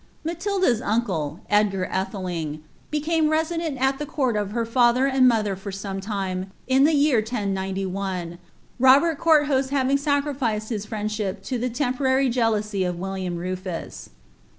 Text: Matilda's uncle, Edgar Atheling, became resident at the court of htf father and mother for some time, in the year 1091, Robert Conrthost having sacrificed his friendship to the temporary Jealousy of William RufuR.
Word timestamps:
Matilda's 0.23 0.81
uncle, 0.81 1.41
Edgar 1.47 1.85
Atheling, 1.85 2.61
became 2.89 3.29
resident 3.29 3.77
at 3.79 3.99
the 3.99 4.07
court 4.07 4.35
of 4.35 4.49
htf 4.49 4.67
father 4.67 5.05
and 5.05 5.27
mother 5.27 5.55
for 5.55 5.71
some 5.71 6.01
time, 6.01 6.49
in 6.65 6.85
the 6.85 6.95
year 6.95 7.17
1091, 7.19 8.39
Robert 8.79 9.19
Conrthost 9.19 9.69
having 9.69 9.99
sacrificed 9.99 10.69
his 10.69 10.87
friendship 10.87 11.43
to 11.43 11.59
the 11.59 11.69
temporary 11.69 12.29
Jealousy 12.29 12.83
of 12.83 12.97
William 12.97 13.37
RufuR. 13.37 14.09